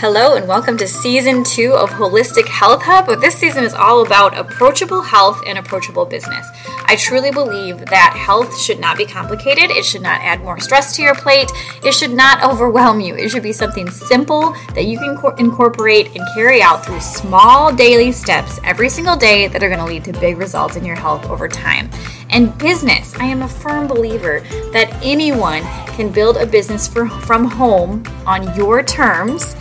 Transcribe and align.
Hello, 0.00 0.34
and 0.34 0.48
welcome 0.48 0.78
to 0.78 0.88
season 0.88 1.44
two 1.44 1.74
of 1.74 1.90
Holistic 1.90 2.48
Health 2.48 2.82
Hub. 2.84 3.04
But 3.04 3.20
this 3.20 3.34
season 3.34 3.64
is 3.64 3.74
all 3.74 4.00
about 4.00 4.34
approachable 4.34 5.02
health 5.02 5.42
and 5.46 5.58
approachable 5.58 6.06
business. 6.06 6.48
I 6.86 6.96
truly 6.96 7.30
believe 7.30 7.84
that 7.84 8.16
health 8.16 8.58
should 8.58 8.80
not 8.80 8.96
be 8.96 9.04
complicated, 9.04 9.70
it 9.70 9.84
should 9.84 10.00
not 10.00 10.22
add 10.22 10.42
more 10.42 10.58
stress 10.58 10.96
to 10.96 11.02
your 11.02 11.14
plate, 11.14 11.52
it 11.84 11.92
should 11.92 12.14
not 12.14 12.42
overwhelm 12.50 13.00
you. 13.00 13.14
It 13.14 13.28
should 13.28 13.42
be 13.42 13.52
something 13.52 13.90
simple 13.90 14.56
that 14.74 14.86
you 14.86 14.96
can 14.96 15.18
incorporate 15.36 16.16
and 16.16 16.26
carry 16.34 16.62
out 16.62 16.86
through 16.86 17.00
small 17.00 17.70
daily 17.70 18.10
steps 18.10 18.58
every 18.64 18.88
single 18.88 19.16
day 19.16 19.48
that 19.48 19.62
are 19.62 19.68
going 19.68 19.80
to 19.80 19.84
lead 19.84 20.04
to 20.04 20.14
big 20.14 20.38
results 20.38 20.76
in 20.76 20.84
your 20.86 20.96
health 20.96 21.26
over 21.26 21.46
time. 21.46 21.90
And 22.32 22.56
business, 22.58 23.14
I 23.16 23.24
am 23.24 23.42
a 23.42 23.48
firm 23.48 23.86
believer 23.86 24.40
that 24.72 24.96
anyone 25.02 25.62
can 25.94 26.10
build 26.10 26.36
a 26.36 26.46
business 26.46 26.86
for, 26.86 27.08
from 27.08 27.44
home 27.44 28.04
on 28.26 28.54
your 28.56 28.82
terms 28.82 29.56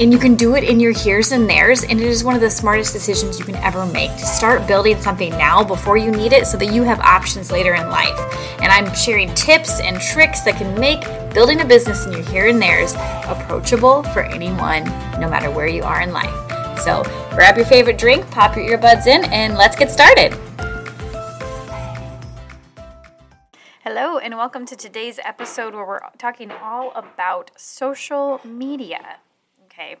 and 0.00 0.10
you 0.10 0.18
can 0.18 0.34
do 0.34 0.56
it 0.56 0.64
in 0.64 0.80
your 0.80 0.92
here's 0.92 1.30
and 1.32 1.48
there's 1.48 1.84
and 1.84 2.00
it 2.00 2.06
is 2.06 2.24
one 2.24 2.34
of 2.34 2.40
the 2.40 2.48
smartest 2.48 2.94
decisions 2.94 3.38
you 3.38 3.44
can 3.44 3.56
ever 3.56 3.84
make. 3.86 4.10
To 4.12 4.26
start 4.26 4.66
building 4.66 4.98
something 4.98 5.30
now 5.32 5.62
before 5.62 5.98
you 5.98 6.10
need 6.10 6.32
it 6.32 6.46
so 6.46 6.56
that 6.56 6.72
you 6.72 6.82
have 6.82 7.00
options 7.00 7.50
later 7.50 7.74
in 7.74 7.88
life. 7.90 8.18
And 8.62 8.72
i'm 8.72 8.94
sharing 8.94 9.32
tips 9.34 9.78
and 9.80 10.00
tricks 10.00 10.40
that 10.42 10.56
can 10.56 10.78
make 10.80 11.02
building 11.34 11.60
a 11.60 11.64
business 11.66 12.06
in 12.06 12.12
your 12.12 12.22
here 12.22 12.48
and 12.48 12.60
there's 12.60 12.94
approachable 13.28 14.02
for 14.04 14.22
anyone 14.22 14.84
no 15.20 15.28
matter 15.28 15.50
where 15.50 15.68
you 15.68 15.82
are 15.82 16.00
in 16.00 16.12
life. 16.12 16.34
So 16.80 17.02
grab 17.34 17.56
your 17.56 17.66
favorite 17.66 17.98
drink 17.98 18.30
pop 18.30 18.56
your 18.56 18.78
earbuds 18.78 19.06
in 19.06 19.24
and 19.24 19.54
let's 19.54 19.76
get 19.76 19.90
started 19.90 20.34
and 24.22 24.36
welcome 24.36 24.66
to 24.66 24.76
today's 24.76 25.18
episode 25.24 25.74
where 25.74 25.86
we're 25.86 26.00
talking 26.18 26.50
all 26.50 26.92
about 26.94 27.50
social 27.56 28.38
media. 28.44 29.16
Okay, 29.64 29.96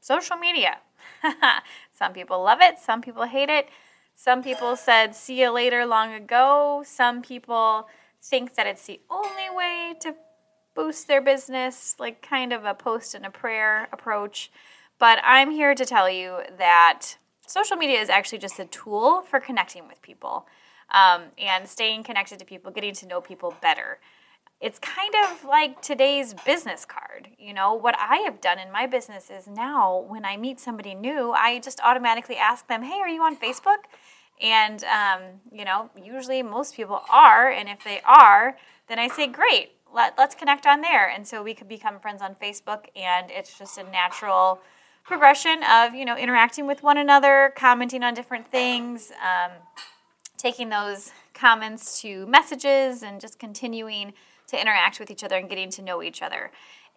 social 0.00 0.36
media. 0.36 0.78
some 1.92 2.12
people 2.12 2.42
love 2.42 2.58
it, 2.60 2.80
some 2.80 3.00
people 3.00 3.22
hate 3.22 3.48
it. 3.48 3.68
Some 4.16 4.42
people 4.42 4.74
said 4.74 5.14
see 5.14 5.40
you 5.40 5.50
later 5.50 5.86
long 5.86 6.12
ago. 6.12 6.82
Some 6.84 7.22
people 7.22 7.86
think 8.20 8.56
that 8.56 8.66
it's 8.66 8.86
the 8.86 9.00
only 9.08 9.48
way 9.54 9.94
to 10.00 10.16
boost 10.74 11.06
their 11.06 11.22
business, 11.22 11.94
like 12.00 12.22
kind 12.22 12.52
of 12.52 12.64
a 12.64 12.74
post 12.74 13.14
and 13.14 13.24
a 13.24 13.30
prayer 13.30 13.88
approach. 13.92 14.50
But 14.98 15.20
I'm 15.22 15.52
here 15.52 15.76
to 15.76 15.84
tell 15.84 16.10
you 16.10 16.40
that 16.58 17.18
social 17.46 17.76
media 17.76 18.00
is 18.00 18.08
actually 18.08 18.38
just 18.38 18.58
a 18.58 18.64
tool 18.64 19.22
for 19.22 19.38
connecting 19.38 19.86
with 19.86 20.02
people 20.02 20.48
um, 20.92 21.22
and 21.38 21.68
staying 21.68 22.02
connected 22.04 22.38
to 22.38 22.44
people, 22.44 22.70
getting 22.70 22.94
to 22.94 23.06
know 23.06 23.20
people 23.20 23.54
better 23.60 23.98
it's 24.60 24.78
kind 24.78 25.14
of 25.24 25.44
like 25.44 25.80
today's 25.80 26.34
business 26.44 26.84
card. 26.84 27.28
You 27.38 27.54
know, 27.54 27.72
what 27.72 27.96
I 27.98 28.18
have 28.18 28.40
done 28.40 28.58
in 28.58 28.70
my 28.70 28.86
business 28.86 29.30
is 29.30 29.46
now 29.46 30.04
when 30.08 30.24
I 30.24 30.36
meet 30.36 30.60
somebody 30.60 30.94
new, 30.94 31.32
I 31.32 31.60
just 31.60 31.80
automatically 31.82 32.36
ask 32.36 32.66
them, 32.68 32.82
hey, 32.82 32.98
are 33.00 33.08
you 33.08 33.22
on 33.22 33.36
Facebook? 33.36 33.78
And, 34.40 34.84
um, 34.84 35.22
you 35.50 35.64
know, 35.64 35.90
usually 36.02 36.42
most 36.42 36.74
people 36.74 37.02
are. 37.10 37.50
And 37.50 37.68
if 37.68 37.82
they 37.84 38.00
are, 38.04 38.56
then 38.88 38.98
I 38.98 39.08
say, 39.08 39.26
great, 39.26 39.72
let, 39.94 40.16
let's 40.18 40.34
connect 40.34 40.66
on 40.66 40.82
there. 40.82 41.08
And 41.08 41.26
so 41.26 41.42
we 41.42 41.54
could 41.54 41.68
become 41.68 41.98
friends 41.98 42.20
on 42.20 42.34
Facebook. 42.34 42.84
And 42.94 43.30
it's 43.30 43.58
just 43.58 43.78
a 43.78 43.84
natural 43.84 44.60
progression 45.04 45.62
of, 45.64 45.94
you 45.94 46.04
know, 46.04 46.16
interacting 46.16 46.66
with 46.66 46.82
one 46.82 46.98
another, 46.98 47.52
commenting 47.56 48.02
on 48.02 48.12
different 48.12 48.46
things, 48.46 49.10
um, 49.22 49.52
taking 50.40 50.68
those 50.68 51.12
comments 51.34 52.00
to 52.02 52.26
messages, 52.26 53.02
and 53.02 53.20
just 53.20 53.38
continuing 53.38 54.12
to 54.48 54.60
interact 54.60 54.98
with 54.98 55.10
each 55.10 55.22
other 55.22 55.36
and 55.36 55.48
getting 55.48 55.70
to 55.70 55.82
know 55.82 56.02
each 56.02 56.22
other. 56.22 56.50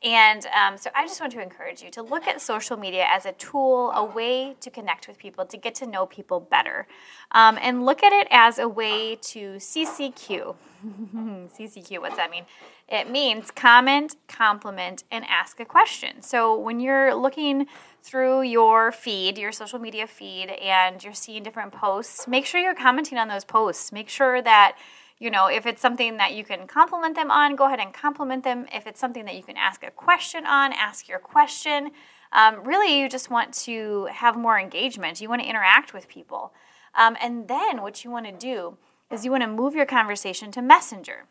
And 0.04 0.46
um, 0.48 0.78
so 0.78 0.90
I 0.94 1.08
just 1.08 1.22
want 1.22 1.32
to 1.34 1.42
encourage 1.42 1.82
you 1.82 1.90
to 1.92 2.02
look 2.02 2.28
at 2.28 2.42
social 2.42 2.76
media 2.76 3.06
as 3.09 3.26
a 3.26 3.32
tool, 3.34 3.92
a 3.92 4.04
way 4.04 4.56
to 4.60 4.70
connect 4.70 5.08
with 5.08 5.18
people, 5.18 5.45
to 5.45 5.56
get 5.56 5.76
to 5.76 5.88
know 5.88 6.06
people 6.06 6.42
better. 6.42 6.88
Um, 7.32 7.58
and 7.62 7.86
look 7.86 8.04
at 8.04 8.12
it 8.12 8.28
as 8.30 8.60
a 8.60 8.68
way 8.68 9.16
to 9.16 9.54
CCQ. 9.54 10.55
CCQ, 11.55 12.00
what's 12.02 12.17
that 12.17 12.30
mean? 12.30 12.44
It 12.89 13.10
means 13.10 13.50
comment, 13.50 14.17
compliment, 14.27 15.05
and 15.10 15.23
ask 15.30 15.61
a 15.61 15.66
question. 15.66 16.22
So 16.22 16.60
when 16.60 16.82
you're 16.82 17.16
looking 17.16 17.67
through 18.02 18.42
your 18.42 18.92
feed, 18.92 19.38
your 19.38 19.54
social 19.54 19.80
media 19.80 20.06
feed, 20.06 20.50
and 20.50 21.02
you're 21.02 21.14
seeing 21.14 21.44
different 21.44 21.72
posts, 21.72 22.27
make 22.27 22.45
sure 22.45 22.60
you're 22.60 22.76
commenting 22.76 23.17
on 23.17 23.30
those 23.30 23.45
posts. 23.45 23.94
Make 23.94 24.10
sure 24.10 24.42
that 24.42 24.76
you 25.23 25.32
know, 25.32 25.48
if 25.48 25.66
it's 25.66 25.82
something 25.82 26.17
that 26.17 26.34
you 26.34 26.44
can 26.44 26.67
compliment 26.67 27.16
them 27.16 27.32
on, 27.32 27.56
go 27.56 27.67
ahead 27.67 27.80
and 27.80 27.94
compliment 27.94 28.44
them. 28.44 28.67
If 28.73 28.86
it's 28.86 29.00
something 29.00 29.23
that 29.23 29.38
you 29.38 29.44
can 29.44 29.56
ask 29.56 29.82
a 29.82 29.89
question 29.89 30.45
on, 30.45 30.73
ask 30.73 31.08
your 31.08 31.17
question. 31.17 31.92
Um, 32.34 32.61
really, 32.66 33.00
you 33.00 33.08
just 33.08 33.30
want 33.30 33.54
to 33.66 34.10
have 34.12 34.36
more 34.36 34.60
engagement. 34.60 35.22
You 35.22 35.30
want 35.30 35.42
to 35.42 35.48
interact 35.48 35.94
with 35.94 36.10
people. 36.10 36.54
Um, 36.94 37.16
and 37.22 37.48
then 37.48 37.82
what 37.82 38.04
you 38.04 38.12
want 38.12 38.26
to 38.26 38.33
do 38.33 38.78
is 39.10 39.23
you 39.23 39.32
want 39.32 39.44
to 39.44 39.48
move 39.48 39.76
your 39.76 39.86
conversation 39.86 40.52
to 40.52 40.62
Messenger 40.62 41.23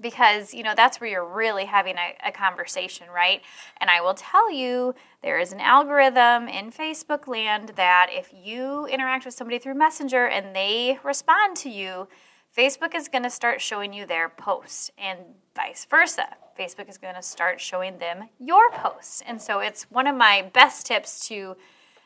because 0.00 0.52
you 0.52 0.62
know 0.62 0.74
that's 0.76 1.00
where 1.00 1.08
you're 1.08 1.24
really 1.24 1.64
having 1.64 1.94
a, 1.96 2.28
a, 2.28 2.32
conversation 2.32 3.06
right 3.14 3.42
and 3.80 3.88
i 3.88 4.00
will 4.00 4.12
tell 4.12 4.50
you 4.50 4.92
there 5.22 5.38
is 5.38 5.52
an 5.52 5.60
algorithm 5.60 6.48
in 6.48 6.72
facebook 6.72 7.28
land 7.28 7.70
that 7.76 8.08
if 8.10 8.34
you 8.34 8.86
interact 8.86 9.24
with 9.24 9.34
somebody 9.34 9.56
through 9.56 9.74
messenger 9.74 10.26
and 10.26 10.54
they 10.56 10.98
respond 11.04 11.56
to 11.56 11.70
you 11.70 12.08
Facebook 12.56 12.94
is 12.94 13.08
going 13.08 13.24
to 13.24 13.30
start 13.30 13.60
showing 13.60 13.92
you 13.92 14.06
their 14.06 14.28
posts 14.28 14.90
and 14.96 15.18
vice 15.56 15.86
versa. 15.90 16.36
Facebook 16.58 16.88
is 16.88 16.98
going 16.98 17.16
to 17.16 17.22
start 17.22 17.60
showing 17.60 17.98
them 17.98 18.28
your 18.38 18.70
posts. 18.70 19.22
And 19.26 19.42
so 19.42 19.58
it's 19.58 19.90
one 19.90 20.06
of 20.06 20.14
my 20.14 20.48
best 20.52 20.86
tips 20.86 21.26
to 21.28 21.56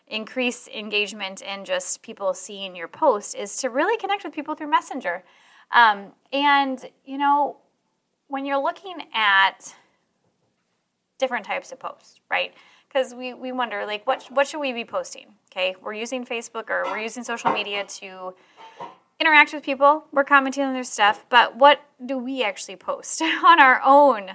increase 0.07 0.67
engagement 0.69 1.43
and 1.45 1.67
just 1.67 2.01
people 2.03 2.33
seeing 2.33 2.75
your 2.75 2.89
post 2.89 3.35
is 3.35 3.59
to 3.59 3.69
really 3.69 3.99
connect 3.99 4.25
with 4.25 4.33
people 4.33 4.55
through 4.55 4.71
Messenger. 4.71 5.23
Um, 5.71 6.13
and, 6.33 6.83
you 7.05 7.19
know, 7.19 7.59
when 8.29 8.47
you're 8.47 8.63
looking 8.63 9.03
at 9.13 9.75
different 11.19 11.45
types 11.45 11.73
of 11.73 11.79
posts, 11.79 12.21
right? 12.31 12.55
Because 12.89 13.15
we, 13.15 13.35
we 13.35 13.53
wonder, 13.53 13.85
like, 13.85 14.07
what, 14.07 14.25
what 14.33 14.49
should 14.49 14.61
we 14.61 14.73
be 14.73 14.85
posting? 14.85 15.27
Okay, 15.53 15.77
we're 15.83 15.93
using 15.93 16.25
Facebook 16.25 16.71
or 16.71 16.85
we're 16.85 17.01
using 17.01 17.23
social 17.23 17.53
media 17.53 17.85
to 17.85 18.33
interact 19.21 19.53
with 19.53 19.63
people, 19.63 20.05
we're 20.13 20.25
commenting 20.25 20.65
on 20.65 20.75
their 20.75 20.85
stuff, 20.85 21.27
but 21.29 21.57
what 21.57 21.81
do 22.05 22.19
we 22.19 22.43
actually 22.43 22.77
post 22.77 23.21
on 23.45 23.61
our 23.61 23.81
own 23.85 24.31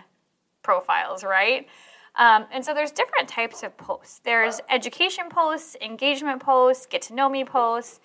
profiles, 0.62 1.24
right? 1.24 1.68
Um, 2.16 2.46
and 2.52 2.64
so 2.64 2.74
there's 2.74 2.92
different 2.92 3.28
types 3.28 3.64
of 3.64 3.76
posts. 3.78 4.22
There's 4.24 4.62
education 4.70 5.26
posts, 5.30 5.76
engagement 5.82 6.42
posts, 6.42 6.86
get 6.86 7.02
to 7.04 7.16
know 7.16 7.28
me 7.28 7.44
posts, 7.44 8.00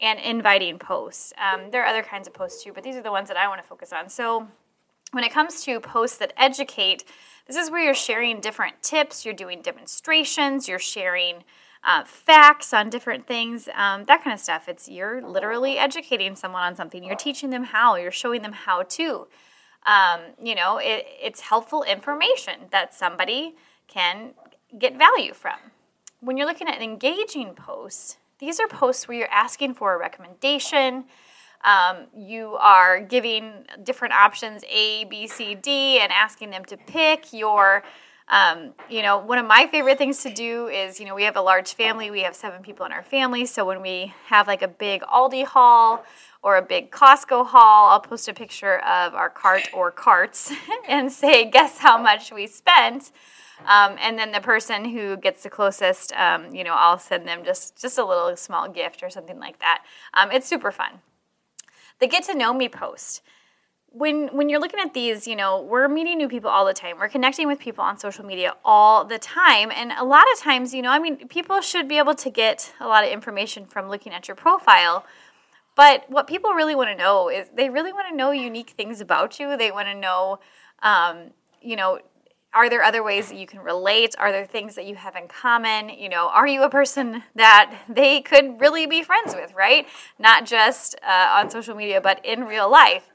and 0.00 0.18
inviting 0.18 0.78
posts. 0.78 1.32
Um, 1.36 1.70
there 1.70 1.82
are 1.82 1.86
other 1.86 2.02
kinds 2.02 2.26
of 2.26 2.32
posts 2.32 2.64
too, 2.64 2.72
but 2.72 2.82
these 2.82 2.96
are 2.96 3.02
the 3.02 3.10
ones 3.10 3.28
that 3.28 3.36
I 3.36 3.48
want 3.48 3.60
to 3.60 3.66
focus 3.66 3.92
on. 3.92 4.08
So 4.08 4.48
when 5.12 5.24
it 5.24 5.32
comes 5.32 5.62
to 5.64 5.78
posts 5.80 6.16
that 6.18 6.32
educate, 6.36 7.04
this 7.46 7.56
is 7.56 7.70
where 7.70 7.84
you're 7.84 7.94
sharing 7.94 8.40
different 8.40 8.80
tips, 8.82 9.24
you're 9.24 9.34
doing 9.34 9.60
demonstrations, 9.60 10.68
you're 10.68 10.78
sharing 10.78 11.44
uh, 11.82 12.04
facts 12.04 12.74
on 12.74 12.90
different 12.90 13.26
things, 13.26 13.68
um, 13.74 14.04
that 14.04 14.22
kind 14.22 14.34
of 14.34 14.40
stuff. 14.40 14.68
It's 14.68 14.88
you're 14.88 15.22
literally 15.26 15.78
educating 15.78 16.36
someone 16.36 16.62
on 16.62 16.76
something. 16.76 17.02
You're 17.02 17.16
teaching 17.16 17.50
them 17.50 17.64
how. 17.64 17.96
You're 17.96 18.10
showing 18.10 18.42
them 18.42 18.52
how 18.52 18.82
to. 18.82 19.26
Um, 19.86 20.20
you 20.42 20.54
know, 20.54 20.76
it, 20.76 21.06
it's 21.22 21.40
helpful 21.40 21.82
information 21.82 22.54
that 22.70 22.94
somebody 22.94 23.54
can 23.88 24.34
get 24.78 24.98
value 24.98 25.32
from. 25.32 25.56
When 26.20 26.36
you're 26.36 26.46
looking 26.46 26.68
at 26.68 26.82
engaging 26.82 27.54
posts, 27.54 28.18
these 28.40 28.60
are 28.60 28.68
posts 28.68 29.08
where 29.08 29.16
you're 29.16 29.30
asking 29.30 29.74
for 29.74 29.94
a 29.94 29.98
recommendation. 29.98 31.04
Um, 31.64 32.06
you 32.14 32.56
are 32.60 33.00
giving 33.00 33.64
different 33.82 34.14
options 34.14 34.62
A, 34.70 35.04
B, 35.04 35.26
C, 35.26 35.54
D, 35.54 35.98
and 35.98 36.12
asking 36.12 36.50
them 36.50 36.64
to 36.66 36.76
pick. 36.76 37.32
your. 37.32 37.82
Um, 38.30 38.74
you 38.88 39.02
know, 39.02 39.18
one 39.18 39.38
of 39.38 39.46
my 39.46 39.66
favorite 39.66 39.98
things 39.98 40.22
to 40.22 40.32
do 40.32 40.68
is, 40.68 41.00
you 41.00 41.06
know, 41.06 41.16
we 41.16 41.24
have 41.24 41.36
a 41.36 41.42
large 41.42 41.74
family. 41.74 42.12
We 42.12 42.20
have 42.20 42.36
seven 42.36 42.62
people 42.62 42.86
in 42.86 42.92
our 42.92 43.02
family. 43.02 43.44
So 43.44 43.64
when 43.64 43.82
we 43.82 44.14
have 44.26 44.46
like 44.46 44.62
a 44.62 44.68
big 44.68 45.02
Aldi 45.02 45.44
haul 45.44 46.04
or 46.42 46.56
a 46.56 46.62
big 46.62 46.92
Costco 46.92 47.44
haul, 47.44 47.90
I'll 47.90 48.00
post 48.00 48.28
a 48.28 48.32
picture 48.32 48.78
of 48.78 49.14
our 49.14 49.28
cart 49.28 49.68
or 49.74 49.90
carts 49.90 50.52
and 50.88 51.10
say, 51.10 51.50
guess 51.50 51.78
how 51.78 51.98
much 51.98 52.32
we 52.32 52.46
spent. 52.46 53.10
Um, 53.66 53.96
and 54.00 54.16
then 54.16 54.30
the 54.30 54.40
person 54.40 54.84
who 54.84 55.16
gets 55.16 55.42
the 55.42 55.50
closest, 55.50 56.12
um, 56.12 56.54
you 56.54 56.62
know, 56.62 56.74
I'll 56.74 56.98
send 56.98 57.26
them 57.26 57.44
just 57.44 57.80
just 57.80 57.98
a 57.98 58.04
little 58.04 58.34
small 58.36 58.68
gift 58.68 59.02
or 59.02 59.10
something 59.10 59.38
like 59.38 59.58
that. 59.58 59.84
Um, 60.14 60.30
it's 60.30 60.46
super 60.46 60.70
fun. 60.70 61.00
The 61.98 62.06
get 62.06 62.24
to 62.24 62.34
know 62.34 62.54
me 62.54 62.68
post 62.68 63.22
when 63.92 64.28
when 64.28 64.48
you're 64.48 64.60
looking 64.60 64.80
at 64.80 64.94
these, 64.94 65.26
you 65.26 65.34
know, 65.34 65.60
we're 65.62 65.88
meeting 65.88 66.18
new 66.18 66.28
people 66.28 66.50
all 66.50 66.64
the 66.64 66.72
time. 66.72 66.98
We're 66.98 67.08
connecting 67.08 67.48
with 67.48 67.58
people 67.58 67.82
on 67.82 67.98
social 67.98 68.24
media 68.24 68.54
all 68.64 69.04
the 69.04 69.18
time. 69.18 69.70
And 69.74 69.92
a 69.92 70.04
lot 70.04 70.24
of 70.32 70.38
times, 70.38 70.72
you 70.72 70.82
know, 70.82 70.90
I 70.90 70.98
mean, 70.98 71.28
people 71.28 71.60
should 71.60 71.88
be 71.88 71.98
able 71.98 72.14
to 72.14 72.30
get 72.30 72.72
a 72.80 72.86
lot 72.86 73.04
of 73.04 73.10
information 73.10 73.66
from 73.66 73.88
looking 73.88 74.12
at 74.12 74.28
your 74.28 74.36
profile. 74.36 75.04
But 75.76 76.04
what 76.08 76.26
people 76.26 76.52
really 76.52 76.74
want 76.74 76.90
to 76.90 76.96
know 76.96 77.28
is 77.28 77.48
they 77.54 77.70
really 77.70 77.92
want 77.92 78.08
to 78.08 78.16
know 78.16 78.30
unique 78.30 78.70
things 78.70 79.00
about 79.00 79.40
you. 79.40 79.56
They 79.56 79.70
want 79.70 79.88
to 79.88 79.94
know, 79.94 80.38
um, 80.82 81.30
you 81.60 81.74
know, 81.76 82.00
are 82.52 82.68
there 82.68 82.82
other 82.82 83.02
ways 83.02 83.28
that 83.28 83.36
you 83.36 83.46
can 83.46 83.60
relate? 83.60 84.14
Are 84.18 84.32
there 84.32 84.44
things 84.44 84.74
that 84.74 84.84
you 84.84 84.96
have 84.96 85.14
in 85.14 85.28
common? 85.28 85.88
You 85.88 86.08
know, 86.08 86.28
are 86.28 86.48
you 86.48 86.62
a 86.64 86.70
person 86.70 87.22
that 87.36 87.72
they 87.88 88.20
could 88.20 88.60
really 88.60 88.86
be 88.86 89.02
friends 89.02 89.34
with, 89.34 89.54
right? 89.54 89.86
Not 90.18 90.46
just 90.46 90.96
uh, 91.06 91.36
on 91.38 91.50
social 91.50 91.76
media, 91.76 92.00
but 92.00 92.24
in 92.24 92.44
real 92.44 92.70
life. 92.70 93.08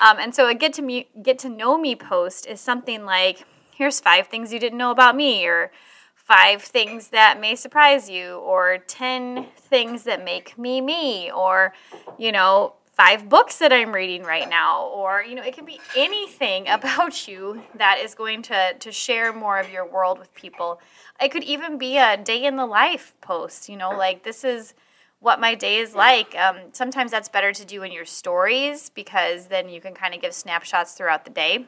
Um, 0.00 0.18
and 0.18 0.34
so 0.34 0.48
a 0.48 0.54
get 0.54 0.72
to 0.74 0.82
me, 0.82 1.08
get 1.22 1.38
to 1.40 1.48
know 1.48 1.78
me 1.78 1.94
post 1.94 2.46
is 2.46 2.60
something 2.60 3.04
like, 3.04 3.44
here's 3.74 4.00
five 4.00 4.26
things 4.26 4.52
you 4.52 4.58
didn't 4.58 4.78
know 4.78 4.90
about 4.90 5.14
me, 5.14 5.46
or 5.46 5.70
five 6.14 6.62
things 6.62 7.08
that 7.08 7.40
may 7.40 7.54
surprise 7.54 8.08
you, 8.08 8.36
or 8.36 8.78
10 8.78 9.46
things 9.56 10.02
that 10.04 10.24
make 10.24 10.58
me 10.58 10.80
me, 10.80 11.30
or, 11.30 11.74
you 12.18 12.32
know, 12.32 12.74
five 13.00 13.30
books 13.30 13.56
that 13.56 13.72
I'm 13.72 13.92
reading 13.92 14.24
right 14.24 14.46
now, 14.46 14.84
or 14.88 15.22
you 15.22 15.34
know, 15.34 15.42
it 15.42 15.54
can 15.54 15.64
be 15.64 15.80
anything 15.96 16.68
about 16.68 17.26
you 17.28 17.62
that 17.76 17.98
is 17.98 18.14
going 18.14 18.42
to 18.42 18.74
to 18.74 18.92
share 18.92 19.32
more 19.32 19.58
of 19.58 19.70
your 19.70 19.86
world 19.86 20.18
with 20.18 20.34
people. 20.34 20.82
It 21.18 21.30
could 21.30 21.44
even 21.44 21.78
be 21.78 21.96
a 21.96 22.18
day 22.18 22.44
in 22.44 22.56
the 22.56 22.66
life 22.66 23.14
post, 23.22 23.70
you 23.70 23.76
know, 23.78 23.88
like 23.88 24.22
this 24.22 24.44
is 24.44 24.74
what 25.18 25.40
my 25.40 25.54
day 25.54 25.78
is 25.78 25.94
like. 25.94 26.34
Um, 26.36 26.56
sometimes 26.72 27.10
that's 27.10 27.30
better 27.30 27.54
to 27.54 27.64
do 27.64 27.82
in 27.84 27.90
your 27.90 28.04
stories 28.04 28.90
because 28.90 29.46
then 29.46 29.70
you 29.70 29.80
can 29.80 29.94
kind 29.94 30.14
of 30.14 30.20
give 30.20 30.34
snapshots 30.34 30.92
throughout 30.92 31.24
the 31.24 31.30
day. 31.30 31.66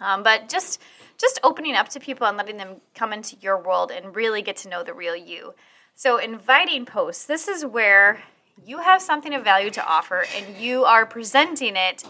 Um, 0.00 0.24
but 0.24 0.48
just 0.48 0.80
just 1.16 1.38
opening 1.44 1.76
up 1.76 1.90
to 1.90 2.00
people 2.00 2.26
and 2.26 2.36
letting 2.36 2.56
them 2.56 2.80
come 2.92 3.12
into 3.12 3.36
your 3.40 3.56
world 3.56 3.92
and 3.92 4.16
really 4.16 4.42
get 4.42 4.56
to 4.58 4.68
know 4.68 4.82
the 4.82 4.94
real 4.94 5.14
you. 5.14 5.54
So 5.94 6.18
inviting 6.18 6.86
posts. 6.86 7.24
This 7.24 7.46
is 7.46 7.64
where 7.64 8.24
you 8.64 8.78
have 8.78 9.02
something 9.02 9.34
of 9.34 9.44
value 9.44 9.70
to 9.70 9.86
offer 9.86 10.24
and 10.36 10.56
you 10.56 10.84
are 10.84 11.06
presenting 11.06 11.76
it 11.76 12.04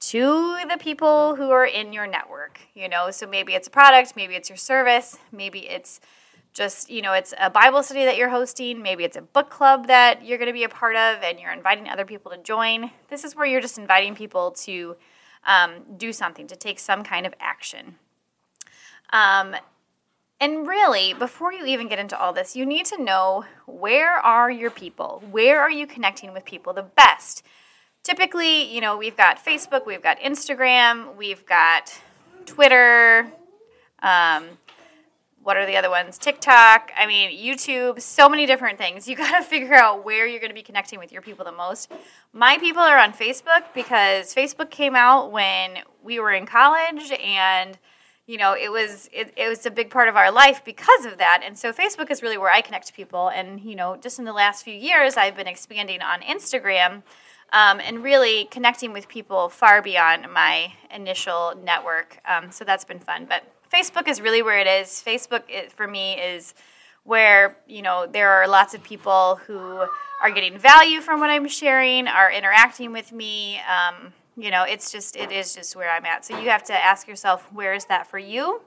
to 0.00 0.58
the 0.68 0.76
people 0.78 1.34
who 1.34 1.50
are 1.50 1.66
in 1.66 1.92
your 1.92 2.06
network 2.06 2.60
you 2.74 2.88
know? 2.88 3.10
So 3.10 3.26
maybe 3.26 3.54
it's 3.54 3.68
a 3.68 3.70
product 3.70 4.14
maybe 4.16 4.34
it's 4.34 4.48
your 4.48 4.58
service 4.58 5.18
maybe 5.32 5.60
it's 5.60 6.00
just 6.52 6.90
you 6.90 7.02
know 7.02 7.12
it's 7.12 7.34
a 7.38 7.50
bible 7.50 7.82
study 7.82 8.04
that 8.04 8.16
you're 8.16 8.30
hosting 8.30 8.82
maybe 8.82 9.04
it's 9.04 9.16
a 9.16 9.22
book 9.22 9.50
club 9.50 9.86
that 9.86 10.24
you're 10.24 10.38
going 10.38 10.48
to 10.48 10.52
be 10.52 10.64
a 10.64 10.68
part 10.68 10.96
of 10.96 11.22
and 11.22 11.38
you're 11.38 11.52
inviting 11.52 11.88
other 11.88 12.04
people 12.04 12.30
to 12.32 12.38
join. 12.38 12.90
This 13.08 13.22
is 13.24 13.36
where 13.36 13.46
you're 13.46 13.60
just 13.60 13.78
inviting 13.78 14.14
people 14.14 14.50
to 14.52 14.96
um, 15.46 15.82
do 15.96 16.12
something 16.12 16.46
to 16.48 16.56
take 16.56 16.78
some 16.78 17.02
kind 17.04 17.26
of 17.26 17.34
action. 17.40 17.96
Um, 19.12 19.54
and 20.40 20.68
really, 20.68 21.14
before 21.14 21.52
you 21.52 21.64
even 21.66 21.88
get 21.88 21.98
into 21.98 22.18
all 22.18 22.32
this, 22.32 22.54
you 22.54 22.64
need 22.64 22.86
to 22.86 23.02
know 23.02 23.44
where 23.66 24.16
are 24.18 24.50
your 24.50 24.70
people? 24.70 25.22
Where 25.30 25.60
are 25.60 25.70
you 25.70 25.86
connecting 25.86 26.32
with 26.32 26.44
people 26.44 26.72
the 26.72 26.84
best? 26.84 27.44
Typically, 28.04 28.72
you 28.72 28.80
know, 28.80 28.96
we've 28.96 29.16
got 29.16 29.44
Facebook, 29.44 29.84
we've 29.84 30.02
got 30.02 30.20
Instagram, 30.20 31.16
we've 31.16 31.44
got 31.44 32.00
Twitter. 32.46 33.30
Um, 34.00 34.46
what 35.42 35.56
are 35.56 35.66
the 35.66 35.76
other 35.76 35.90
ones? 35.90 36.18
TikTok, 36.18 36.92
I 36.96 37.06
mean, 37.06 37.30
YouTube, 37.30 38.00
so 38.00 38.28
many 38.28 38.46
different 38.46 38.78
things. 38.78 39.08
You 39.08 39.16
got 39.24 39.36
to 39.36 39.42
figure 39.42 39.74
out 39.74 40.04
where 40.04 40.26
you're 40.26 40.40
going 40.40 40.50
to 40.50 40.54
be 40.54 40.62
connecting 40.62 41.00
with 41.00 41.10
your 41.10 41.22
people 41.22 41.44
the 41.44 41.52
most. 41.52 41.90
My 42.32 42.58
people 42.58 42.82
are 42.82 42.98
on 42.98 43.12
Facebook 43.12 43.64
because 43.74 44.34
Facebook 44.34 44.70
came 44.70 44.94
out 44.94 45.32
when 45.32 45.78
we 46.02 46.20
were 46.20 46.32
in 46.32 46.46
college 46.46 47.10
and 47.24 47.76
you 48.28 48.36
know 48.36 48.54
it 48.54 48.70
was 48.70 49.08
it, 49.12 49.32
it 49.36 49.48
was 49.48 49.66
a 49.66 49.70
big 49.70 49.90
part 49.90 50.08
of 50.08 50.14
our 50.14 50.30
life 50.30 50.62
because 50.64 51.04
of 51.04 51.18
that. 51.18 51.42
And 51.44 51.58
so 51.58 51.72
facebook 51.72 52.10
is 52.12 52.22
really 52.22 52.38
where 52.38 52.52
i 52.52 52.60
connect 52.60 52.86
to 52.86 52.92
people. 52.92 53.28
And 53.28 53.60
you 53.60 53.74
know 53.74 53.96
just 53.96 54.20
in 54.20 54.24
the 54.24 54.32
last 54.32 54.62
few 54.62 54.74
years 54.74 55.16
i've 55.16 55.34
been 55.34 55.48
expanding 55.48 56.02
on 56.02 56.20
instagram 56.20 57.02
um, 57.52 57.80
and 57.80 58.04
really 58.04 58.44
connecting 58.44 58.92
with 58.92 59.08
people 59.08 59.48
far 59.48 59.80
beyond 59.80 60.30
my 60.30 60.74
initial 60.94 61.54
network. 61.64 62.18
Um, 62.26 62.52
so 62.52 62.64
that's 62.64 62.84
been 62.84 63.00
fun. 63.00 63.26
But 63.28 63.42
facebook 63.72 64.06
is 64.06 64.20
really 64.20 64.42
where 64.42 64.60
it 64.60 64.66
is. 64.66 65.02
Facebook 65.04 65.44
is, 65.48 65.72
for 65.72 65.88
me 65.88 66.14
is 66.20 66.54
where 67.08 67.56
you 67.66 67.80
know 67.80 68.06
there 68.06 68.30
are 68.30 68.46
lots 68.46 68.74
of 68.74 68.82
people 68.82 69.36
who 69.46 69.82
are 70.20 70.30
getting 70.30 70.58
value 70.58 71.00
from 71.00 71.20
what 71.20 71.30
i'm 71.30 71.48
sharing 71.48 72.06
are 72.06 72.30
interacting 72.30 72.92
with 72.92 73.12
me 73.12 73.58
um, 73.60 74.12
you 74.38 74.50
know 74.50 74.62
it's 74.62 74.92
just 74.92 75.16
it 75.16 75.32
is 75.32 75.54
just 75.54 75.74
where 75.76 75.90
i'm 75.90 76.06
at. 76.06 76.24
So 76.24 76.38
you 76.38 76.48
have 76.48 76.62
to 76.64 76.72
ask 76.72 77.08
yourself 77.08 77.46
where 77.52 77.74
is 77.74 77.86
that 77.86 78.06
for 78.06 78.18
you? 78.18 78.62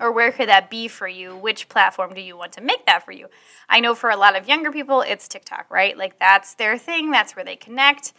Or 0.00 0.12
where 0.12 0.30
could 0.30 0.48
that 0.48 0.70
be 0.70 0.86
for 0.86 1.08
you? 1.08 1.36
Which 1.36 1.68
platform 1.68 2.14
do 2.14 2.20
you 2.20 2.36
want 2.36 2.52
to 2.52 2.60
make 2.60 2.86
that 2.86 3.04
for 3.04 3.10
you? 3.10 3.26
I 3.68 3.80
know 3.80 3.96
for 3.96 4.08
a 4.08 4.16
lot 4.16 4.36
of 4.36 4.48
younger 4.48 4.70
people 4.70 5.02
it's 5.02 5.26
tiktok 5.26 5.66
right? 5.70 5.98
Like 5.98 6.18
that's 6.18 6.54
their 6.54 6.78
thing. 6.78 7.10
That's 7.10 7.34
where 7.34 7.44
they 7.44 7.56
connect. 7.56 8.12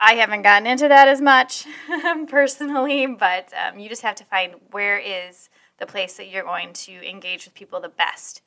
I 0.00 0.14
haven't 0.14 0.42
gotten 0.42 0.66
into 0.66 0.88
that 0.88 1.08
as 1.08 1.20
much 1.20 1.66
personally 2.28 3.06
but 3.06 3.52
um, 3.54 3.78
you 3.78 3.88
just 3.88 4.02
have 4.02 4.16
to 4.16 4.24
find 4.24 4.54
where 4.70 4.98
is 4.98 5.50
the 5.78 5.86
place 5.86 6.16
that 6.16 6.28
you're 6.28 6.44
going 6.44 6.72
to 6.72 7.08
engage 7.08 7.44
with 7.44 7.54
people 7.54 7.80
the 7.80 7.88
best 7.88 8.42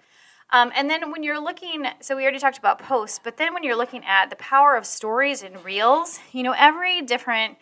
um, 0.52 0.72
and 0.76 0.90
then 0.90 1.12
when 1.12 1.24
you're 1.24 1.42
looking, 1.42 1.86
so 2.00 2.16
we 2.16 2.24
already 2.24 2.40
talked 2.40 2.58
about 2.58 2.80
posts, 2.80 3.20
but 3.22 3.38
then 3.38 3.54
when 3.54 3.64
you're 3.64 3.76
looking 3.76 4.04
at 4.06 4.30
the 4.30 4.38
power 4.38 4.76
of 4.76 4.86
stories 4.86 5.44
and 5.44 5.64
reels, 5.66 6.20
you 6.32 6.42
know, 6.44 6.56
every 6.58 7.02
different 7.02 7.58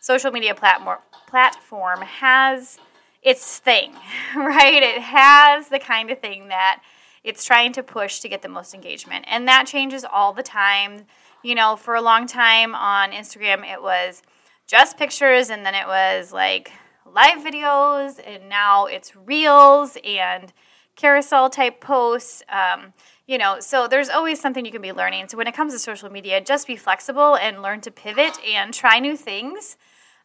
social 0.00 0.30
media 0.30 0.54
platform 0.54 0.98
platform 1.26 2.00
has 2.02 2.78
its 3.22 3.58
thing, 3.58 3.92
right? 4.36 4.82
It 4.82 5.00
has 5.00 5.68
the 5.68 5.78
kind 5.78 6.10
of 6.10 6.20
thing 6.20 6.48
that 6.48 6.82
it's 7.24 7.44
trying 7.44 7.72
to 7.72 7.82
push 7.82 8.20
to 8.20 8.28
get 8.28 8.42
the 8.42 8.48
most 8.48 8.74
engagement. 8.74 9.24
And 9.28 9.48
that 9.48 9.66
changes 9.66 10.04
all 10.04 10.32
the 10.32 10.44
time. 10.44 11.06
You 11.42 11.54
know, 11.54 11.76
for 11.76 11.94
a 11.94 12.00
long 12.00 12.26
time 12.26 12.74
on 12.74 13.12
Instagram, 13.12 13.64
it 13.64 13.82
was 13.82 14.22
just 14.66 14.98
pictures, 14.98 15.48
and 15.50 15.64
then 15.64 15.74
it 15.74 15.86
was 15.86 16.32
like 16.32 16.72
live 17.04 17.38
videos, 17.38 18.20
and 18.24 18.48
now 18.48 18.86
it's 18.86 19.16
reels 19.16 19.96
and 20.04 20.52
carousel 20.96 21.50
type 21.50 21.80
posts. 21.80 22.42
Um, 22.48 22.92
you 23.26 23.38
know, 23.38 23.60
so 23.60 23.86
there's 23.88 24.08
always 24.08 24.40
something 24.40 24.64
you 24.64 24.72
can 24.72 24.82
be 24.82 24.92
learning. 24.92 25.28
So 25.28 25.36
when 25.36 25.46
it 25.46 25.54
comes 25.54 25.72
to 25.72 25.78
social 25.78 26.10
media, 26.10 26.40
just 26.40 26.66
be 26.66 26.76
flexible 26.76 27.36
and 27.36 27.62
learn 27.62 27.80
to 27.82 27.90
pivot 27.90 28.38
and 28.44 28.72
try 28.72 28.98
new 28.98 29.16
things. 29.16 29.76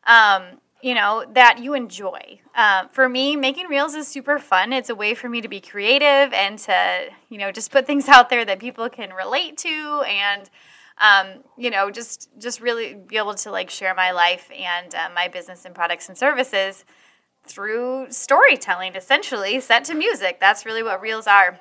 Um, 0.05 0.43
you 0.81 0.95
know 0.95 1.23
that 1.33 1.59
you 1.59 1.75
enjoy. 1.75 2.41
Uh, 2.55 2.87
for 2.91 3.07
me, 3.07 3.35
making 3.35 3.67
reels 3.67 3.93
is 3.93 4.07
super 4.07 4.39
fun. 4.39 4.73
It's 4.73 4.89
a 4.89 4.95
way 4.95 5.13
for 5.13 5.29
me 5.29 5.41
to 5.41 5.47
be 5.47 5.61
creative 5.61 6.33
and 6.33 6.57
to 6.59 7.05
you 7.29 7.37
know 7.37 7.51
just 7.51 7.71
put 7.71 7.85
things 7.85 8.07
out 8.09 8.29
there 8.29 8.43
that 8.45 8.59
people 8.59 8.89
can 8.89 9.11
relate 9.13 9.57
to 9.57 10.03
and. 10.07 10.49
Um, 10.97 11.43
you 11.57 11.71
know, 11.71 11.89
just 11.89 12.29
just 12.37 12.61
really 12.61 12.93
be 12.93 13.17
able 13.17 13.33
to 13.33 13.49
like 13.49 13.71
share 13.71 13.95
my 13.95 14.11
life 14.11 14.51
and 14.55 14.93
uh, 14.93 15.09
my 15.15 15.29
business 15.29 15.65
and 15.65 15.73
products 15.73 16.09
and 16.09 16.17
services 16.17 16.85
through 17.45 18.07
storytelling, 18.11 18.95
essentially, 18.95 19.59
set 19.59 19.83
to 19.85 19.93
music. 19.93 20.39
That's 20.39 20.65
really 20.65 20.83
what 20.83 21.01
reels 21.01 21.27
are. 21.27 21.59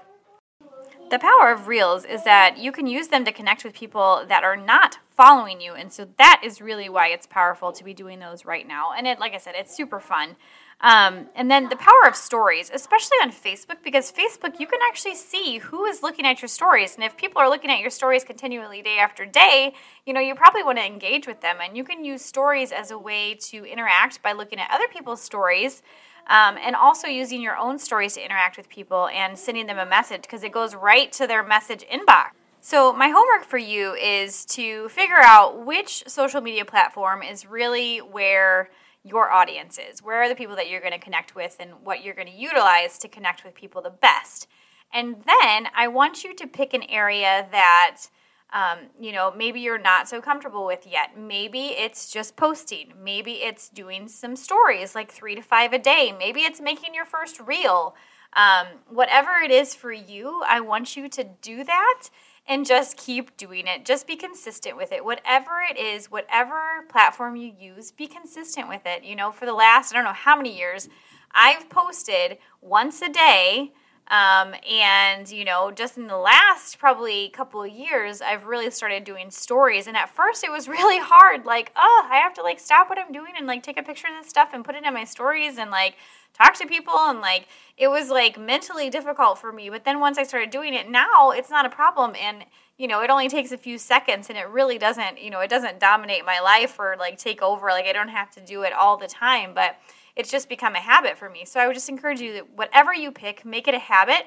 The 1.11 1.19
power 1.19 1.50
of 1.50 1.67
reels 1.67 2.05
is 2.05 2.22
that 2.22 2.58
you 2.58 2.70
can 2.70 2.87
use 2.87 3.08
them 3.08 3.25
to 3.25 3.32
connect 3.32 3.65
with 3.65 3.75
people 3.75 4.25
that 4.29 4.44
are 4.44 4.56
not 4.56 4.99
following 5.10 5.60
you. 5.60 5.72
And 5.72 5.93
so 5.93 6.06
that 6.19 6.41
is 6.44 6.60
really 6.60 6.89
why 6.89 7.08
it's 7.08 7.27
powerful 7.27 7.72
to 7.72 7.82
be 7.82 7.93
doing 7.93 8.20
those 8.20 8.44
right 8.44 8.67
now. 8.67 8.93
And 8.96 9.08
it, 9.08 9.19
like 9.19 9.34
I 9.34 9.39
said, 9.39 9.55
it's 9.56 9.75
super 9.75 9.99
fun. 9.99 10.37
Um, 10.82 11.27
and 11.34 11.51
then 11.51 11.69
the 11.69 11.77
power 11.77 12.06
of 12.06 12.17
stories, 12.17 12.70
especially 12.72 13.17
on 13.22 13.31
Facebook, 13.31 13.82
because 13.84 14.10
Facebook, 14.10 14.58
you 14.58 14.67
can 14.67 14.81
actually 14.89 15.15
see 15.15 15.58
who 15.58 15.84
is 15.84 16.03
looking 16.03 16.25
at 16.25 16.41
your 16.41 16.49
stories. 16.49 16.94
And 16.94 17.05
if 17.05 17.17
people 17.19 17.41
are 17.43 17.51
looking 17.51 17.70
at 17.70 17.81
your 17.81 17.91
stories 17.91 18.25
continually 18.25 18.81
day 18.81 18.99
after 18.99 19.27
day, 19.27 19.75
you 20.06 20.15
know, 20.15 20.20
you 20.20 20.34
probably 20.34 20.63
want 20.63 20.79
to 20.79 20.87
engage 20.87 21.27
with 21.27 21.43
them. 21.43 21.58
And 21.63 21.77
you 21.77 21.84
can 21.84 22.03
use 22.03 22.22
stories 22.25 22.72
as 22.72 22.91
a 22.91 22.99
way 22.99 23.34
to 23.34 23.65
interact 23.65 24.22
by 24.22 24.32
looking 24.32 24.58
at 24.58 24.70
other 24.70 24.89
people's 24.89 25.20
stories. 25.20 25.82
Um, 26.29 26.56
and 26.63 26.77
also 26.77 27.08
using 27.08 27.43
your 27.43 27.56
own 27.56 27.79
stories 27.79 28.15
to 28.15 28.25
interact 28.25 28.56
with 28.56 28.69
people 28.69 29.08
and 29.08 29.37
sending 29.39 29.67
them 29.67 29.79
a 29.79 29.87
message 29.87 30.22
because 30.22 30.44
it 30.44 30.53
goes 30.53 30.75
right 30.75 31.10
to 31.13 31.27
their 31.27 31.43
message 31.43 31.84
inbox. 31.93 32.29
So, 32.60 32.93
my 32.93 33.08
homework 33.08 33.44
for 33.44 33.58
you 33.58 33.94
is 33.94 34.44
to 34.46 34.91
figure 34.91 35.19
out 35.19 35.65
which 35.65 36.05
social 36.06 36.43
media 36.43 36.67
platform 36.67 37.22
is 37.22 37.46
really 37.46 37.99
where 37.99 38.69
your 39.04 39.30
audience 39.30 39.78
is. 39.78 40.02
Where 40.02 40.22
are 40.22 40.28
the 40.28 40.34
people 40.34 40.56
that 40.56 40.69
you're 40.69 40.80
going 40.80 40.92
to 40.92 40.98
connect 40.98 41.34
with 41.34 41.56
and 41.58 41.72
what 41.82 42.04
you're 42.04 42.14
going 42.14 42.28
to 42.28 42.34
utilize 42.34 42.98
to 42.98 43.08
connect 43.08 43.44
with 43.44 43.54
people 43.54 43.82
the 43.82 43.90
best? 43.90 44.46
And 44.92 45.16
then 45.26 45.69
I 45.74 45.88
want 45.88 46.24
you 46.24 46.34
to 46.34 46.46
pick 46.46 46.74
an 46.74 46.82
area 46.84 47.48
that 47.52 48.06
um, 48.52 48.78
you 48.98 49.12
know, 49.12 49.32
maybe 49.36 49.60
you're 49.60 49.78
not 49.78 50.08
so 50.08 50.20
comfortable 50.20 50.66
with 50.66 50.86
yet. 50.86 51.16
Maybe 51.16 51.66
it's 51.69 52.10
just 52.10 52.36
posting. 52.36 52.92
Maybe 53.00 53.34
it's 53.34 53.69
doing 53.69 54.08
some 54.08 54.34
stories, 54.34 54.94
like 54.94 55.10
three 55.10 55.36
to 55.36 55.42
five 55.42 55.72
a 55.72 55.78
day. 55.78 56.12
Maybe 56.19 56.40
it's 56.40 56.60
making 56.60 56.94
your 56.94 57.04
first 57.04 57.38
reel. 57.40 57.94
Um, 58.32 58.66
whatever 58.88 59.36
it 59.44 59.50
is 59.50 59.74
for 59.74 59.92
you, 59.92 60.42
I 60.46 60.60
want 60.60 60.96
you 60.96 61.08
to 61.08 61.24
do 61.42 61.62
that 61.64 62.10
and 62.47 62.67
just 62.67 62.97
keep 62.97 63.37
doing 63.37 63.67
it. 63.67 63.85
Just 63.85 64.06
be 64.06 64.17
consistent 64.17 64.77
with 64.77 64.93
it. 64.93 65.05
Whatever 65.05 65.61
it 65.69 65.79
is, 65.79 66.11
whatever 66.11 66.85
platform 66.89 67.37
you 67.37 67.53
use, 67.59 67.93
be 67.93 68.06
consistent 68.06 68.69
with 68.69 68.82
it. 68.85 69.05
You 69.05 69.17
know, 69.17 69.31
for 69.31 69.47
the 69.47 69.55
last, 69.55 69.93
I 69.93 69.97
don't 69.97 70.05
know 70.05 70.13
how 70.13 70.37
many 70.37 70.56
years, 70.56 70.89
I've 71.32 71.69
posted 71.70 72.39
once 72.61 73.03
a 73.03 73.09
day. 73.09 73.73
Um, 74.10 74.56
and 74.69 75.31
you 75.31 75.44
know, 75.44 75.70
just 75.70 75.96
in 75.96 76.08
the 76.08 76.17
last 76.17 76.79
probably 76.79 77.29
couple 77.29 77.62
of 77.62 77.70
years, 77.70 78.20
I've 78.20 78.46
really 78.46 78.69
started 78.72 79.05
doing 79.05 79.31
stories. 79.31 79.86
And 79.86 79.96
at 79.96 80.10
first, 80.10 80.43
it 80.43 80.50
was 80.50 80.69
really 80.76 80.98
hard. 80.98 81.46
Like, 81.46 81.72
oh, 81.76 82.06
I 82.10 82.17
have 82.17 82.34
to 82.34 82.43
like 82.43 82.58
stop 82.58 82.90
what 82.90 82.98
I'm 82.98 83.12
doing 83.12 83.32
and 83.38 83.46
like 83.46 83.62
take 83.62 83.79
a 83.79 83.82
picture 83.82 84.08
of 84.08 84.14
this 84.20 84.29
stuff 84.29 84.50
and 84.52 84.64
put 84.64 84.74
it 84.74 84.84
in 84.84 84.93
my 84.93 85.05
stories 85.05 85.58
and 85.58 85.70
like 85.70 85.94
talk 86.34 86.55
to 86.55 86.67
people 86.67 86.94
and 86.96 87.20
like 87.20 87.46
it 87.76 87.88
was 87.88 88.08
like 88.10 88.38
mentally 88.38 88.90
difficult 88.90 89.38
for 89.38 89.52
me. 89.52 89.70
But 89.70 89.84
then 89.84 90.00
once 90.00 90.19
I 90.19 90.24
started 90.24 90.50
doing 90.50 90.74
it, 90.74 90.90
now 90.90 91.31
it's 91.31 91.50
not 91.50 91.64
a 91.64 91.70
problem 91.70 92.14
and 92.20 92.44
you 92.79 92.88
know, 92.88 93.02
it 93.02 93.10
only 93.10 93.29
takes 93.29 93.52
a 93.52 93.58
few 93.58 93.76
seconds 93.76 94.31
and 94.31 94.38
it 94.38 94.48
really 94.48 94.79
doesn't, 94.79 95.22
you 95.22 95.29
know, 95.29 95.40
it 95.40 95.50
doesn't 95.50 95.79
dominate 95.79 96.24
my 96.24 96.40
life 96.40 96.79
or 96.79 96.96
like 96.98 97.19
take 97.19 97.43
over. 97.43 97.69
Like 97.69 97.84
I 97.84 97.93
don't 97.93 98.08
have 98.08 98.31
to 98.32 98.40
do 98.40 98.62
it 98.62 98.72
all 98.72 98.96
the 98.96 99.06
time, 99.06 99.52
but 99.55 99.76
it's 100.17 100.31
just 100.31 100.48
become 100.48 100.74
a 100.74 100.81
habit 100.81 101.19
for 101.19 101.31
me. 101.31 101.44
So 101.44 101.60
I 101.60 101.67
would 101.67 101.74
just 101.74 101.88
encourage 101.88 102.20
you 102.20 102.32
that 102.34 102.56
whatever 102.56 102.94
you 102.94 103.10
pick, 103.12 103.44
make 103.44 103.69
it 103.69 103.74
a 103.74 103.79
habit 103.79 104.26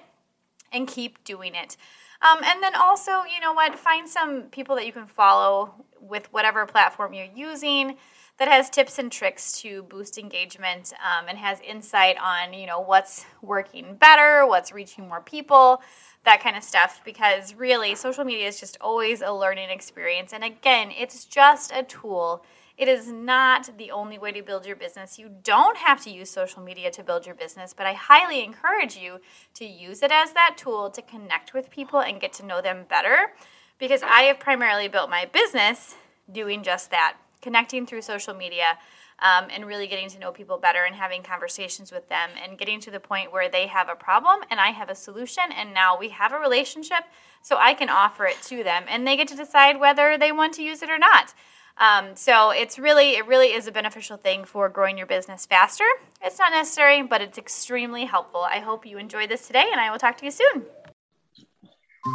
and 0.72 0.88
keep 0.88 1.24
doing 1.24 1.56
it. 1.56 1.78
Um, 2.22 2.40
and 2.44 2.64
then 2.64 2.74
also, 2.76 3.12
you 3.24 3.42
know 3.42 3.54
what, 3.54 3.78
find 3.78 4.08
some 4.08 4.44
people 4.44 4.76
that 4.76 4.86
you 4.86 4.94
can 4.94 5.08
follow 5.08 5.74
with 6.00 6.32
whatever 6.32 6.66
platform 6.66 7.14
you're 7.14 7.28
using 7.36 7.98
that 8.40 8.48
has 8.48 8.70
tips 8.70 8.98
and 8.98 9.12
tricks 9.12 9.62
to 9.62 9.84
boost 9.84 10.18
engagement 10.18 10.94
um, 11.04 11.26
and 11.28 11.38
has 11.38 11.60
insight 11.62 12.18
on 12.22 12.54
you 12.54 12.66
know 12.66 12.80
what's 12.80 13.26
working 13.42 13.96
better 13.96 14.46
what's 14.46 14.72
reaching 14.72 15.08
more 15.08 15.22
people 15.22 15.82
that 16.26 16.42
kind 16.42 16.56
of 16.56 16.64
stuff 16.64 17.02
because 17.06 17.54
really 17.54 17.96
social 17.96 18.24
media 18.24 18.48
is 18.48 18.60
just 18.60 18.78
always 18.82 19.22
a 19.22 19.32
learning 19.32 19.70
experience 19.70 20.34
and 20.34 20.44
again 20.44 20.92
it's 20.92 21.26
just 21.26 21.72
a 21.74 21.84
tool 21.84 22.44
it 22.78 22.88
is 22.88 23.08
not 23.08 23.78
the 23.78 23.92
only 23.92 24.18
way 24.18 24.32
to 24.32 24.42
build 24.42 24.66
your 24.66 24.76
business. 24.76 25.20
You 25.20 25.30
don't 25.44 25.78
have 25.78 26.04
to 26.04 26.10
use 26.10 26.30
social 26.30 26.64
media 26.64 26.90
to 26.92 27.04
build 27.04 27.26
your 27.26 27.36
business, 27.36 27.74
but 27.74 27.86
I 27.86 27.94
highly 27.94 28.44
encourage 28.44 28.98
you 28.98 29.20
to 29.56 29.66
use 29.66 30.02
it 30.02 30.12
as 30.12 30.34
that 30.34 30.56
tool 30.58 30.90
to 30.90 31.02
connect 31.02 31.54
with 31.54 31.70
people 31.70 32.00
and 32.00 32.20
get 32.20 32.34
to 32.34 32.46
know 32.46 32.62
them 32.62 32.86
better 32.90 33.34
because 33.78 34.02
I 34.02 34.24
have 34.24 34.40
primarily 34.40 34.88
built 34.88 35.10
my 35.10 35.26
business 35.26 35.96
doing 36.32 36.64
just 36.64 36.90
that 36.92 37.18
connecting 37.42 37.86
through 37.86 38.02
social 38.02 38.34
media 38.34 38.78
um, 39.20 39.48
and 39.54 39.68
really 39.68 39.88
getting 39.88 40.10
to 40.10 40.20
know 40.20 40.32
people 40.32 40.58
better 40.58 40.84
and 40.86 40.96
having 40.96 41.22
conversations 41.22 41.92
with 41.92 42.10
them 42.10 42.32
and 42.44 42.58
getting 42.58 42.80
to 42.80 42.90
the 42.90 43.00
point 43.00 43.32
where 43.32 43.50
they 43.50 43.68
have 43.68 43.90
a 43.90 43.96
problem 43.96 44.40
and 44.50 44.60
I 44.60 44.70
have 44.70 44.90
a 44.90 44.96
solution 44.96 45.44
and 45.56 45.74
now 45.74 45.98
we 45.98 46.10
have 46.10 46.34
a 46.34 46.40
relationship 46.40 47.04
so 47.42 47.58
I 47.58 47.74
can 47.74 47.90
offer 47.90 48.26
it 48.26 48.42
to 48.44 48.64
them 48.64 48.86
and 48.88 49.06
they 49.06 49.16
get 49.16 49.28
to 49.28 49.36
decide 49.36 49.80
whether 49.80 50.18
they 50.18 50.32
want 50.32 50.54
to 50.56 50.64
use 50.64 50.82
it 50.82 50.90
or 50.90 50.98
not. 50.98 51.34
Um, 51.78 52.16
so 52.16 52.52
it's 52.52 52.78
really 52.78 53.12
it 53.16 53.26
really 53.28 53.48
is 53.48 53.68
a 53.68 53.72
beneficial 53.72 54.18
thing 54.18 54.46
for 54.46 54.70
growing 54.70 54.98
your 54.98 55.08
business 55.08 55.46
faster. 55.46 55.86
It's 56.22 56.40
not 56.40 56.52
necessary, 56.52 57.02
but 57.02 57.22
it's 57.22 57.38
extremely 57.38 58.06
helpful. 58.06 58.42
I 58.42 58.60
hope 58.60 58.86
you 58.86 58.98
enjoyed 58.98 59.30
this 59.30 59.48
today, 59.48 59.68
and 59.72 59.82
I 59.82 59.92
will 59.92 60.00
talk 60.00 60.18
to 60.18 60.26
you 60.26 60.32
soon. 60.32 60.66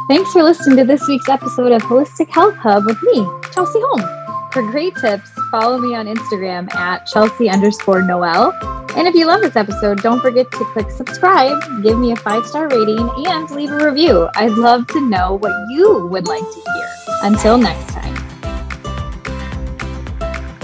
Thanks 0.07 0.31
for 0.31 0.43
listening 0.43 0.77
to 0.77 0.83
this 0.83 1.07
week's 1.07 1.27
episode 1.27 1.71
of 1.71 1.81
Holistic 1.81 2.29
Health 2.29 2.55
Hub 2.55 2.85
with 2.85 3.01
me, 3.03 3.25
Chelsey 3.51 3.79
Holm. 3.81 4.01
For 4.51 4.63
great 4.63 4.95
tips, 4.95 5.29
follow 5.51 5.77
me 5.77 5.95
on 5.95 6.07
Instagram 6.07 6.73
at 6.73 7.05
Chelsea 7.05 7.49
underscore 7.49 8.01
Noel. 8.01 8.51
And 8.95 9.07
if 9.07 9.13
you 9.13 9.25
love 9.25 9.41
this 9.41 9.55
episode, 9.55 10.01
don't 10.01 10.21
forget 10.21 10.49
to 10.51 10.65
click 10.73 10.89
subscribe, 10.89 11.61
give 11.83 11.99
me 11.99 12.11
a 12.11 12.15
five 12.15 12.45
star 12.45 12.67
rating, 12.67 13.09
and 13.27 13.49
leave 13.51 13.71
a 13.71 13.85
review. 13.85 14.27
I'd 14.35 14.53
love 14.53 14.87
to 14.87 15.09
know 15.09 15.35
what 15.35 15.53
you 15.69 16.07
would 16.07 16.27
like 16.27 16.43
to 16.43 16.55
hear. 16.55 16.89
Until 17.23 17.57
next 17.57 17.89
time. 17.93 18.08